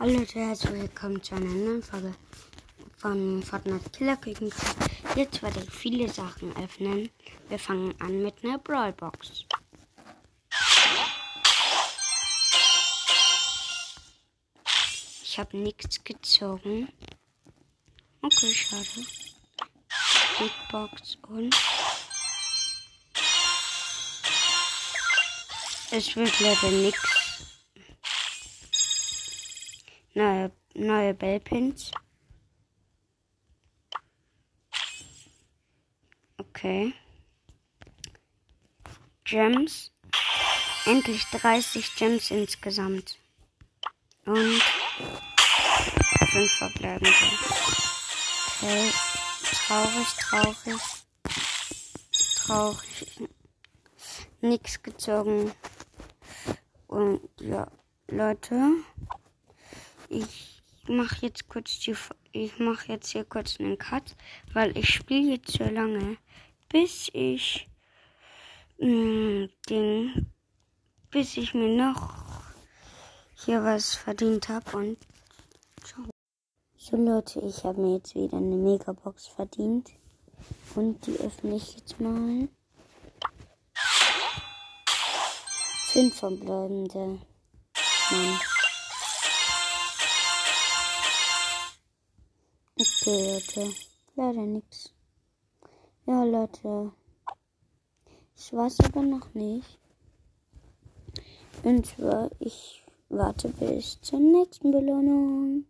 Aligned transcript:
Hallo 0.00 0.18
Leute, 0.18 0.40
herzlich 0.40 0.72
willkommen 0.72 1.22
zu 1.22 1.36
einer 1.36 1.44
neuen 1.44 1.82
Folge 1.82 2.12
von 2.96 3.40
Fortnite 3.44 3.90
Killer 3.90 4.16
Küchencast. 4.16 4.74
Jetzt 5.14 5.40
werde 5.40 5.60
ich 5.60 5.70
viele 5.70 6.08
Sachen 6.08 6.54
öffnen. 6.56 7.10
Wir 7.48 7.60
fangen 7.60 7.94
an 8.00 8.20
mit 8.20 8.34
einer 8.42 8.58
Brawlbox. 8.58 9.44
Ich 15.22 15.38
habe 15.38 15.56
nichts 15.56 16.02
gezogen. 16.02 16.88
Okay, 18.20 18.52
schade. 18.52 19.06
Big 20.40 20.52
Box 20.72 21.16
und 21.28 21.54
es 25.92 26.16
wird 26.16 26.40
leider 26.40 26.70
nichts. 26.72 27.23
Neue, 30.14 30.52
neue 30.74 31.12
Bellpins. 31.12 31.90
Okay. 36.38 36.94
Gems. 39.24 39.90
Endlich 40.86 41.24
30 41.30 41.96
Gems 41.96 42.30
insgesamt. 42.30 43.18
Und 44.24 44.62
5 46.30 46.52
verbleibende. 46.58 47.10
Okay. 48.56 48.92
Traurig, 49.66 50.08
traurig. 50.20 50.80
Traurig. 52.36 53.28
Nix 54.40 54.80
gezogen. 54.80 55.52
Und 56.86 57.28
ja, 57.40 57.66
Leute 58.08 58.74
ich 60.08 60.62
mache 60.88 61.26
jetzt 61.26 61.48
kurz 61.48 61.78
die, 61.80 61.94
ich 62.32 62.58
mache 62.58 62.92
jetzt 62.92 63.10
hier 63.10 63.24
kurz 63.24 63.58
einen 63.58 63.78
Cut, 63.78 64.16
weil 64.52 64.76
ich 64.76 64.88
spiele 64.90 65.32
jetzt 65.32 65.52
so 65.52 65.64
lange, 65.64 66.16
bis 66.68 67.10
ich 67.12 67.68
mh, 68.78 68.88
mm, 68.88 69.48
den, 69.68 70.32
bis 71.10 71.36
ich 71.36 71.54
mir 71.54 71.68
noch 71.68 72.42
hier 73.34 73.62
was 73.62 73.94
verdient 73.94 74.48
habe 74.48 74.76
und. 74.76 74.98
So 76.76 76.96
Leute, 76.96 77.40
ich 77.40 77.64
habe 77.64 77.80
mir 77.80 77.94
jetzt 77.96 78.14
wieder 78.14 78.36
eine 78.36 78.56
Megabox 78.56 79.26
verdient 79.28 79.90
und 80.74 81.06
die 81.06 81.18
öffne 81.18 81.56
ich 81.56 81.76
jetzt 81.76 81.98
mal. 81.98 82.48
Fünf 85.92 86.18
verbleibende. 86.18 87.20
Mann. 88.10 88.40
Okay, 92.84 93.32
Leute. 93.32 93.74
Leider 94.14 94.42
nichts. 94.42 94.92
Ja, 96.04 96.22
Leute. 96.22 96.92
Ich 98.36 98.52
weiß 98.52 98.80
aber 98.80 99.00
noch 99.00 99.32
nicht. 99.32 99.78
Und 101.62 101.86
zwar, 101.86 102.30
ich 102.40 102.84
warte 103.08 103.48
bis 103.48 103.98
zur 104.02 104.20
nächsten 104.20 104.70
Belohnung. 104.70 105.64